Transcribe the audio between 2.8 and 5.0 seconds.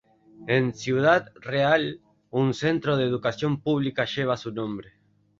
de educación pública lleva su nombre.